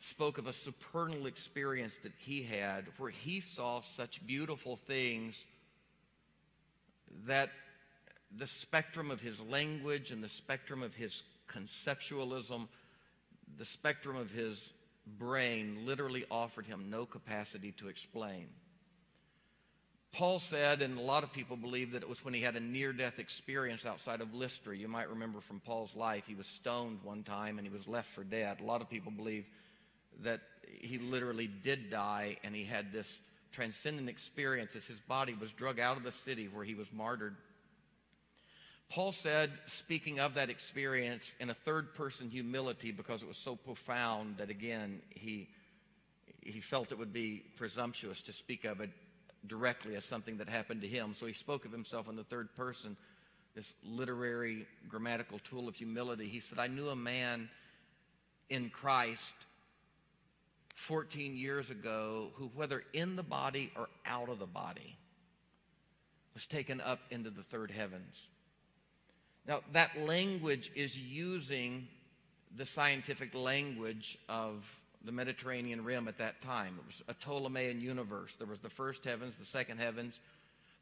[0.00, 5.44] spoke of a supernal experience that he had where he saw such beautiful things
[7.26, 7.50] that
[8.36, 12.68] the spectrum of his language and the spectrum of his conceptualism,
[13.58, 14.72] the spectrum of his
[15.18, 18.46] brain literally offered him no capacity to explain.
[20.12, 22.60] Paul said, and a lot of people believe that it was when he had a
[22.60, 24.76] near death experience outside of Lystra.
[24.76, 28.12] You might remember from Paul's life, he was stoned one time and he was left
[28.12, 28.60] for dead.
[28.60, 29.46] A lot of people believe
[30.22, 33.20] that he literally did die and he had this
[33.52, 37.36] transcendent experience as his body was drug out of the city where he was martyred.
[38.90, 43.54] Paul said, speaking of that experience in a third person humility because it was so
[43.54, 45.48] profound that again he,
[46.42, 48.90] he felt it would be presumptuous to speak of it
[49.46, 51.14] directly as something that happened to him.
[51.14, 52.96] So he spoke of himself in the third person,
[53.54, 56.26] this literary grammatical tool of humility.
[56.26, 57.48] He said, I knew a man
[58.48, 59.34] in Christ
[60.74, 64.96] 14 years ago who, whether in the body or out of the body,
[66.34, 68.26] was taken up into the third heavens.
[69.46, 71.88] Now, that language is using
[72.56, 74.64] the scientific language of
[75.04, 76.78] the Mediterranean rim at that time.
[76.78, 78.36] It was a Ptolemaic universe.
[78.36, 80.20] There was the first heavens, the second heavens.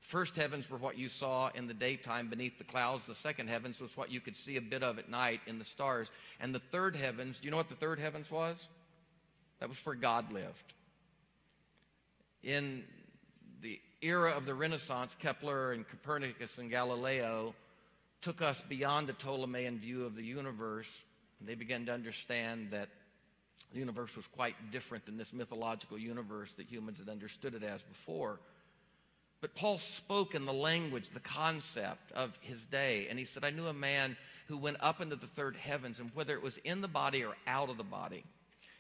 [0.01, 3.07] First heavens were what you saw in the daytime beneath the clouds.
[3.07, 5.65] The second heavens was what you could see a bit of at night in the
[5.65, 6.11] stars.
[6.41, 8.67] And the third heavens, do you know what the third heavens was?
[9.61, 10.73] That was where God lived.
[12.43, 12.85] In
[13.61, 17.55] the era of the Renaissance, Kepler and Copernicus and Galileo
[18.23, 20.91] took us beyond the Ptolemaean view of the universe.
[21.41, 22.89] And they began to understand that
[23.73, 27.83] the universe was quite different than this mythological universe that humans had understood it as
[27.83, 28.41] before.
[29.41, 33.07] But Paul spoke in the language, the concept of his day.
[33.09, 34.17] And he said, I knew a man
[34.49, 37.37] who went up into the third heavens, and whether it was in the body or
[37.47, 38.25] out of the body.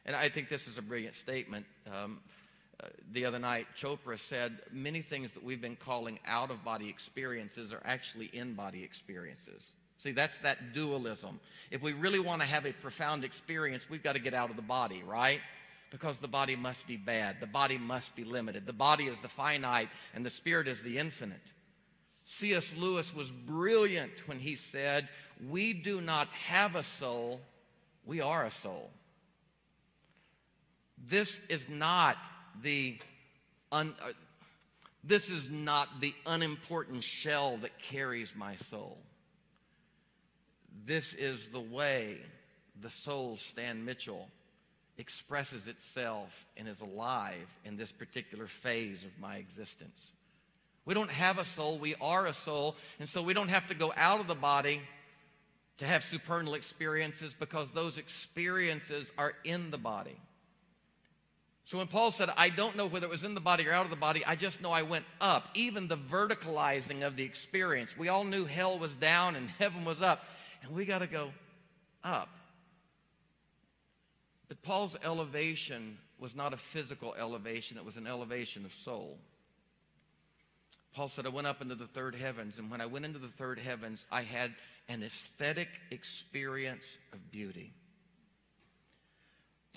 [0.07, 1.66] And I think this is a brilliant statement.
[1.86, 2.20] Um,
[2.82, 6.88] uh, the other night, Chopra said many things that we've been calling out of body
[6.88, 9.72] experiences are actually in body experiences.
[9.98, 11.40] See, that's that dualism.
[11.72, 14.54] If we really want to have a profound experience, we've got to get out of
[14.54, 15.40] the body, right?
[15.90, 17.40] Because the body must be bad.
[17.40, 18.64] The body must be limited.
[18.64, 21.40] The body is the finite, and the spirit is the infinite.
[22.26, 22.72] C.S.
[22.76, 25.08] Lewis was brilliant when he said,
[25.48, 27.40] We do not have a soul,
[28.04, 28.90] we are a soul.
[31.08, 32.18] This is not
[32.62, 32.98] the
[33.72, 34.12] un, uh,
[35.04, 38.98] this is not the unimportant shell that carries my soul.
[40.84, 42.18] This is the way
[42.80, 44.28] the soul, Stan Mitchell,
[44.98, 50.11] expresses itself and is alive in this particular phase of my existence.
[50.84, 53.74] We don't have a soul, we are a soul, and so we don't have to
[53.74, 54.80] go out of the body
[55.78, 60.16] to have supernal experiences because those experiences are in the body.
[61.68, 63.84] So when Paul said, I don't know whether it was in the body or out
[63.84, 65.50] of the body, I just know I went up.
[65.52, 67.94] Even the verticalizing of the experience.
[67.94, 70.24] We all knew hell was down and heaven was up,
[70.62, 71.30] and we got to go
[72.02, 72.30] up.
[74.48, 79.18] But Paul's elevation was not a physical elevation, it was an elevation of soul.
[80.94, 83.28] Paul said, I went up into the third heavens, and when I went into the
[83.28, 84.54] third heavens, I had
[84.88, 87.74] an aesthetic experience of beauty.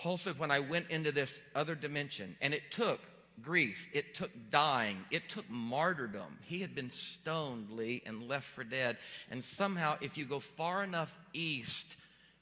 [0.02, 3.00] Paul said, when I went into this other dimension, and it took
[3.44, 6.40] grief, it took dying, it took martyrdom.
[6.42, 8.98] He had been stoned, Lee, and left for dead.
[9.30, 11.98] And somehow, if you go far enough east,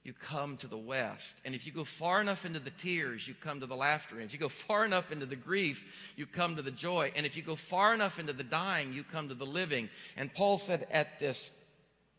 [0.05, 1.36] you come to the west.
[1.43, 4.16] And if you go far enough into the tears, you come to the laughter.
[4.16, 5.84] And if you go far enough into the grief,
[6.16, 7.12] you come to the joy.
[7.14, 9.89] And if you go far enough into the dying, you come to the living.
[10.16, 11.51] And Paul said, at this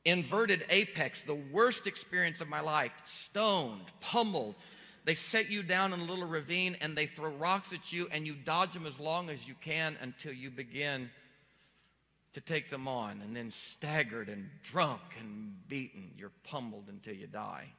[0.04, 4.56] inverted apex, the worst experience of my life, stoned, pummeled,
[5.04, 8.26] they set you down in a little ravine and they throw rocks at you and
[8.26, 11.10] you dodge them as long as you can until you begin
[12.34, 13.20] to take them on.
[13.24, 17.72] And then staggered and drunk and beaten, you're pummeled until you die.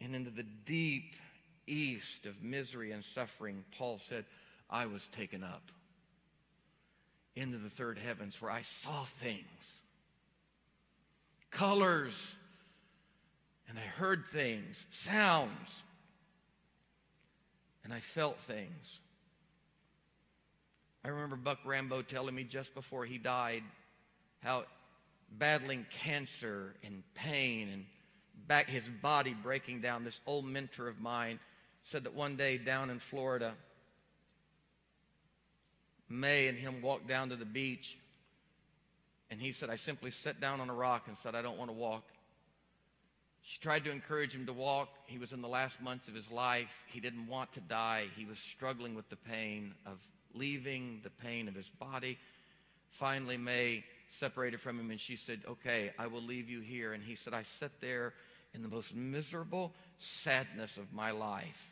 [0.00, 1.14] And into the deep
[1.66, 4.24] east of misery and suffering, Paul said,
[4.70, 5.70] I was taken up
[7.36, 9.44] into the third heavens where I saw things,
[11.50, 12.14] colors,
[13.68, 15.82] and I heard things, sounds,
[17.82, 19.00] and I felt things.
[21.04, 23.62] I remember Buck Rambo telling me just before he died
[24.40, 24.64] how
[25.38, 27.84] battling cancer and pain and
[28.46, 31.38] back his body breaking down, this old mentor of mine
[31.84, 33.54] said that one day down in Florida,
[36.08, 37.98] May and him walked down to the beach,
[39.30, 41.70] and he said, I simply sat down on a rock and said, I don't want
[41.70, 42.04] to walk.
[43.46, 44.88] She tried to encourage him to walk.
[45.06, 46.72] He was in the last months of his life.
[46.86, 48.06] He didn't want to die.
[48.16, 49.98] He was struggling with the pain of
[50.32, 52.18] leaving, the pain of his body.
[52.88, 53.84] Finally, May
[54.18, 56.94] separated from him and she said, Okay, I will leave you here.
[56.94, 58.14] And he said, I sat there
[58.54, 61.70] in the most miserable sadness of my life.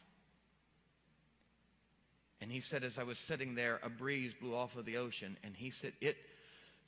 [2.42, 5.38] And he said, as I was sitting there, a breeze blew off of the ocean.
[5.42, 6.16] And he said, It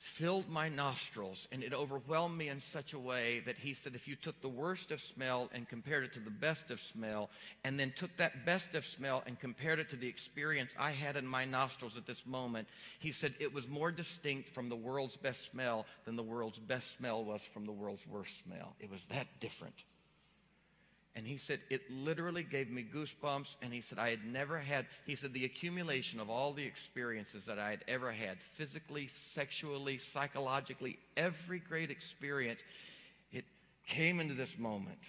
[0.05, 4.07] filled my nostrils and it overwhelmed me in such a way that he said if
[4.07, 7.27] you took the worst of smell and compared it to the best of smell
[7.63, 11.17] and then took that best of smell and compared it to the experience I had
[11.17, 12.67] in my nostrils at this moment,
[12.99, 16.95] he said it was more distinct from the world's best smell than the world's best
[16.95, 18.75] smell was from the world's worst smell.
[18.79, 19.85] It was that different.
[21.15, 23.55] And he said, it literally gave me goosebumps.
[23.61, 27.45] And he said, I had never had, he said, the accumulation of all the experiences
[27.45, 32.61] that I had ever had, physically, sexually, psychologically, every great experience,
[33.31, 33.45] it
[33.87, 34.99] came into this moment.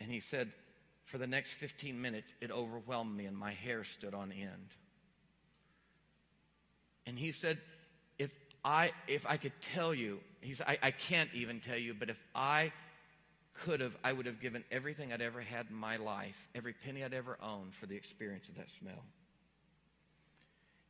[0.00, 0.50] And he said,
[1.04, 4.68] for the next 15 minutes, it overwhelmed me and my hair stood on end.
[7.06, 7.58] And he said,
[8.18, 8.30] if
[8.64, 12.08] I, if I could tell you, he said, I, I can't even tell you, but
[12.08, 12.72] if I
[13.54, 17.04] could have, I would have given everything I'd ever had in my life, every penny
[17.04, 19.04] I'd ever owned for the experience of that smell.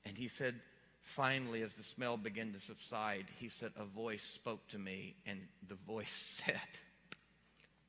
[0.04, 0.54] And he said,
[1.00, 5.40] finally, as the smell began to subside, he said, a voice spoke to me, and
[5.68, 6.60] the voice said,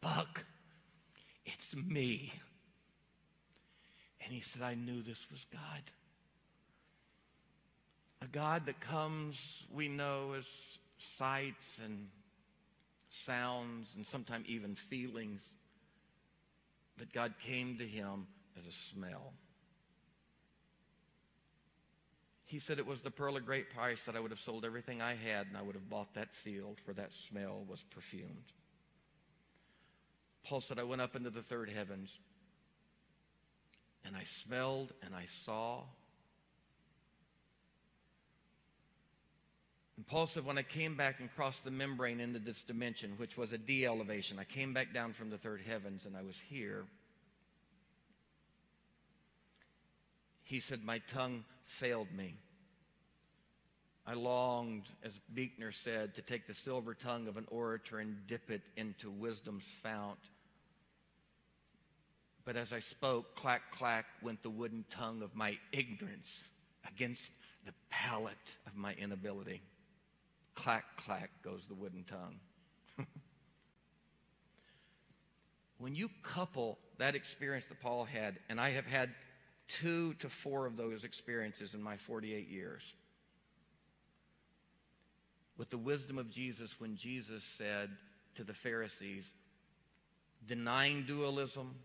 [0.01, 0.43] Buck,
[1.45, 2.33] it's me.
[4.23, 5.81] And he said, I knew this was God.
[8.21, 9.37] A God that comes,
[9.73, 10.45] we know, as
[10.97, 12.07] sights and
[13.13, 15.49] sounds, and sometimes even feelings.
[16.97, 19.33] But God came to him as a smell.
[22.45, 25.01] He said it was the pearl of great price that I would have sold everything
[25.01, 28.51] I had and I would have bought that field for that smell was perfumed.
[30.43, 32.15] Paul said, I went up into the third heavens
[34.05, 35.83] and I smelled and I saw
[39.97, 43.37] And Paul said, when I came back and crossed the membrane into this dimension, which
[43.37, 46.35] was a de elevation, I came back down from the third heavens and I was
[46.49, 46.85] here.
[50.43, 52.35] He said, My tongue failed me.
[54.05, 58.51] I longed, as Buechner said, to take the silver tongue of an orator and dip
[58.51, 60.19] it into wisdom's fount.
[62.43, 66.27] But as I spoke, clack, clack went the wooden tongue of my ignorance
[66.85, 67.31] against
[67.65, 68.35] the palate
[68.67, 69.61] of my inability.
[70.55, 72.39] Clack, clack goes the wooden tongue.
[75.77, 79.09] when you couple that experience that Paul had, and I have had
[79.67, 82.93] two to four of those experiences in my 48 years,
[85.57, 87.89] with the wisdom of Jesus when Jesus said
[88.35, 89.33] to the Pharisees,
[90.47, 91.75] denying dualism,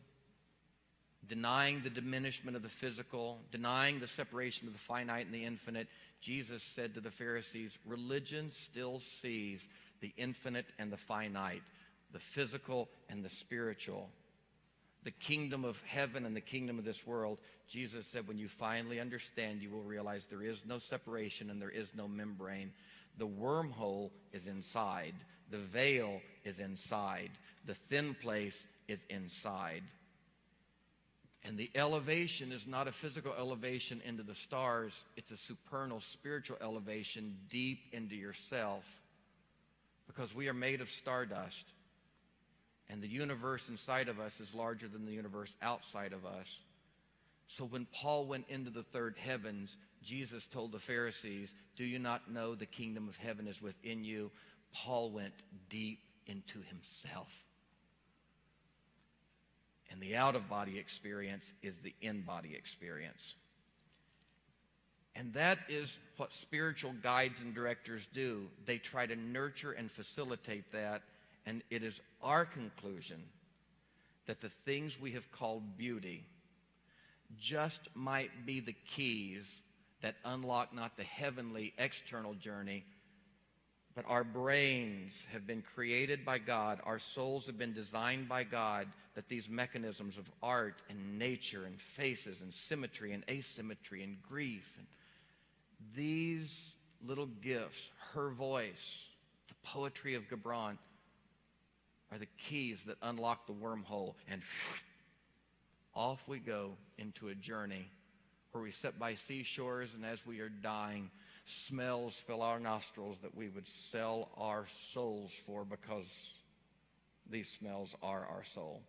[1.26, 5.88] denying the diminishment of the physical, denying the separation of the finite and the infinite,
[6.20, 9.68] Jesus said to the Pharisees, religion still sees
[10.00, 11.62] the infinite and the finite,
[12.12, 14.08] the physical and the spiritual,
[15.04, 17.38] the kingdom of heaven and the kingdom of this world.
[17.68, 21.70] Jesus said, when you finally understand, you will realize there is no separation and there
[21.70, 22.72] is no membrane.
[23.18, 25.14] The wormhole is inside,
[25.50, 27.30] the veil is inside,
[27.64, 29.82] the thin place is inside.
[31.44, 36.56] And the elevation is not a physical elevation into the stars, it's a supernal spiritual
[36.60, 38.84] elevation deep into yourself.
[40.06, 41.72] Because we are made of stardust.
[42.90, 46.58] And the universe inside of us is larger than the universe outside of us.
[47.46, 52.30] So when Paul went into the third heavens, Jesus told the Pharisees, Do you not
[52.30, 54.30] know the kingdom of heaven is within you?
[54.72, 55.34] Paul went
[55.68, 57.28] deep into himself.
[59.90, 63.34] And the out of body experience is the in body experience.
[65.14, 68.46] And that is what spiritual guides and directors do.
[68.66, 71.02] They try to nurture and facilitate that.
[71.46, 73.22] And it is our conclusion
[74.26, 76.24] that the things we have called beauty
[77.40, 79.62] just might be the keys
[80.02, 82.84] that unlock not the heavenly external journey,
[83.96, 88.86] but our brains have been created by God, our souls have been designed by God,
[89.18, 94.72] that these mechanisms of art and nature and faces and symmetry and asymmetry and grief
[94.78, 94.86] and
[95.96, 96.70] these
[97.04, 99.08] little gifts, her voice,
[99.48, 100.78] the poetry of Gibran,
[102.12, 104.40] are the keys that unlock the wormhole, and
[105.96, 107.90] off we go into a journey
[108.52, 111.10] where we sit by seashores, and as we are dying,
[111.44, 116.06] smells fill our nostrils that we would sell our souls for because
[117.28, 118.80] these smells are our soul.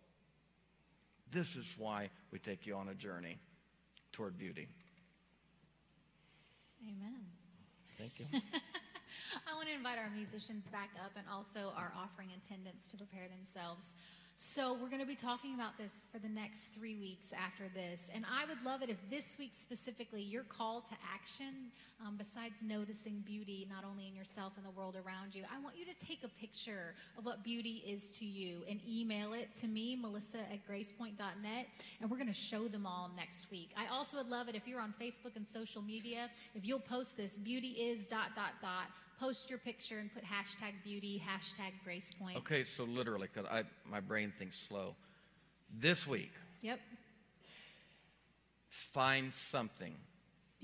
[1.32, 3.38] This is why we take you on a journey
[4.12, 4.68] toward beauty.
[6.82, 7.22] Amen.
[7.98, 8.26] Thank you.
[9.46, 13.28] I want to invite our musicians back up and also our offering attendants to prepare
[13.28, 13.94] themselves.
[14.42, 18.10] So, we're going to be talking about this for the next three weeks after this.
[18.14, 21.68] And I would love it if this week specifically, your call to action,
[22.00, 25.76] um, besides noticing beauty not only in yourself and the world around you, I want
[25.76, 29.66] you to take a picture of what beauty is to you and email it to
[29.66, 31.66] me, Melissa at gracepoint.net.
[32.00, 33.72] And we're going to show them all next week.
[33.76, 37.14] I also would love it if you're on Facebook and social media, if you'll post
[37.14, 38.86] this beauty is dot, dot, dot
[39.20, 42.38] post your picture and put hashtag beauty, hashtag grace point.
[42.38, 44.94] Okay, so literally, because I my brain thinks slow.
[45.78, 46.80] This week, Yep.
[48.68, 49.94] find something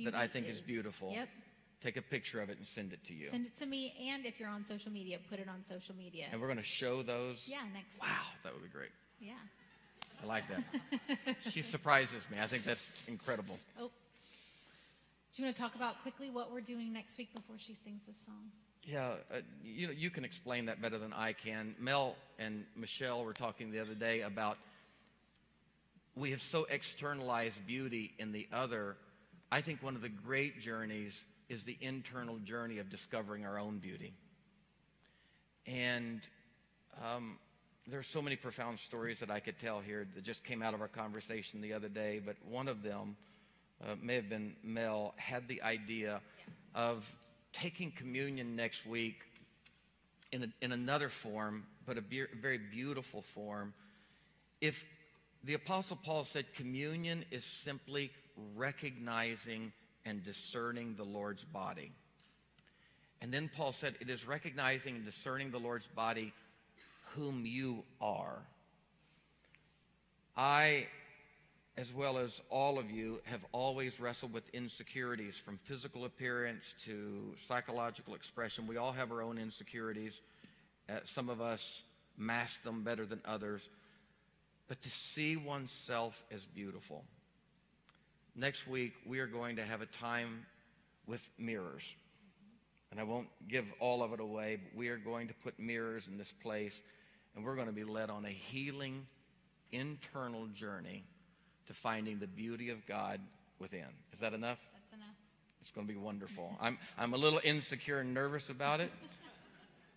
[0.05, 1.13] that I think is beautiful.
[1.13, 1.29] Yep.
[1.83, 3.29] Take a picture of it and send it to you.
[3.29, 6.27] Send it to me, and if you're on social media, put it on social media.
[6.33, 7.43] and we're going to show those.
[7.47, 8.01] yeah, next.
[8.01, 8.07] Wow,
[8.43, 8.91] that would be great.
[9.21, 9.35] Yeah.
[10.23, 11.37] I like that.
[11.51, 12.39] she surprises me.
[12.41, 13.59] I think that's incredible.
[13.79, 13.91] Oh.
[15.33, 18.03] Do you want to talk about quickly what we're doing next week before she sings
[18.07, 18.51] this song?
[18.83, 21.75] Yeah, uh, you know, you can explain that better than I can.
[21.79, 24.59] Mel and Michelle were talking the other day about
[26.15, 28.97] we have so externalized beauty in the other.
[29.53, 33.79] I think one of the great journeys is the internal journey of discovering our own
[33.79, 34.15] beauty.
[35.67, 36.21] And
[37.05, 37.39] um,
[37.87, 40.75] there are so many profound stories that I could tell here that just came out
[40.75, 43.17] of our conversation the other day, but one of them
[43.85, 46.21] uh, may have been Mel, had the idea
[46.75, 47.05] of
[47.53, 49.23] taking communion next week
[50.33, 53.73] in, a, in another form, but a be- very beautiful form.
[54.61, 54.85] If
[55.45, 58.11] the Apostle Paul said communion is simply
[58.57, 59.73] recognizing
[60.05, 61.93] and discerning the Lord's body.
[63.21, 66.33] And then Paul said it is recognizing and discerning the Lord's body
[67.15, 68.39] whom you are.
[70.37, 70.87] I
[71.79, 77.35] as well as all of you, have always wrestled with insecurities from physical appearance to
[77.37, 78.67] psychological expression.
[78.67, 80.21] We all have our own insecurities.
[80.89, 81.83] Uh, some of us
[82.17, 83.69] mask them better than others.
[84.69, 87.05] But to see oneself as beautiful.
[88.35, 90.47] Next week, we are going to have a time
[91.07, 91.85] with mirrors.
[92.91, 96.09] And I won't give all of it away, but we are going to put mirrors
[96.09, 96.81] in this place,
[97.35, 99.07] and we're going to be led on a healing
[99.73, 101.05] internal journey
[101.67, 103.21] to finding the beauty of God
[103.59, 103.87] within.
[104.13, 104.59] Is that enough?
[104.75, 105.17] That's enough.
[105.63, 106.57] It's going to be wonderful.
[106.61, 108.91] I'm, I'm a little insecure and nervous about it,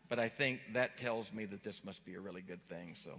[0.09, 2.93] but I think that tells me that this must be a really good thing.
[2.95, 3.11] So.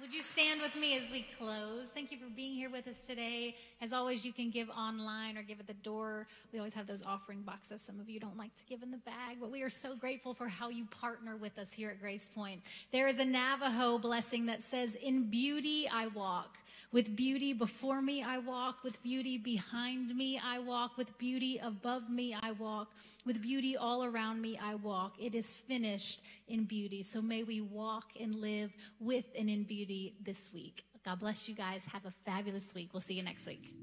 [0.00, 1.88] Would you stand with me as we close?
[1.94, 3.54] Thank you for being here with us today.
[3.80, 6.26] As always, you can give online or give at the door.
[6.52, 7.80] We always have those offering boxes.
[7.80, 10.34] Some of you don't like to give in the bag, but we are so grateful
[10.34, 12.60] for how you partner with us here at Grace Point.
[12.90, 16.58] There is a Navajo blessing that says, In beauty I walk.
[16.94, 22.08] With beauty before me I walk, with beauty behind me I walk, with beauty above
[22.08, 22.92] me I walk,
[23.26, 25.16] with beauty all around me I walk.
[25.18, 27.02] It is finished in beauty.
[27.02, 30.84] So may we walk and live with and in beauty this week.
[31.04, 31.82] God bless you guys.
[31.92, 32.90] Have a fabulous week.
[32.92, 33.74] We'll see you next week.